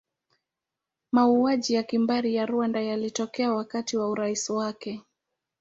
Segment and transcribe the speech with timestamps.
[1.11, 5.01] Mauaji ya kimbari ya Rwanda yalitokea wakati wa urais wake.